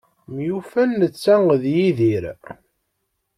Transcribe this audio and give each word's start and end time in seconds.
Myufan 0.33 0.89
netta 0.99 1.35
d 1.61 1.63
Yidir. 1.75 2.25